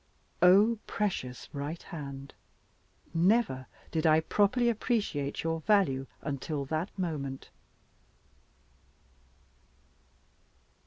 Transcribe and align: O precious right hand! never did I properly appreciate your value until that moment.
O 0.41 0.79
precious 0.87 1.47
right 1.53 1.83
hand! 1.83 2.33
never 3.13 3.67
did 3.91 4.07
I 4.07 4.21
properly 4.21 4.67
appreciate 4.67 5.43
your 5.43 5.59
value 5.59 6.07
until 6.23 6.65
that 6.65 6.89
moment. 6.97 7.51